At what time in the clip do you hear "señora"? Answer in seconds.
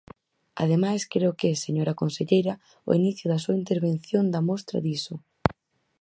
1.65-1.97